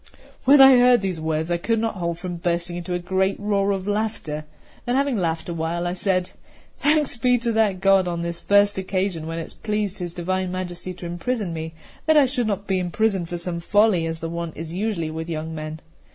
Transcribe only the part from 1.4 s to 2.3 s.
I could not hold